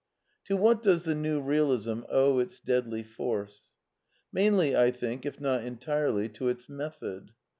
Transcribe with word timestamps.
To 0.45 0.57
what 0.57 0.81
does 0.81 1.03
the 1.03 1.13
New 1.13 1.39
Realism 1.41 2.01
owe 2.09 2.39
its 2.39 2.59
deadly 2.59 3.03
force 3.03 3.59
t 3.59 3.67
Mainly, 4.33 4.75
I 4.75 4.89
think, 4.89 5.27
if 5.27 5.39
not 5.39 5.63
entirely, 5.63 6.27
to 6.29 6.49
its 6.49 6.67
method. 6.67 7.29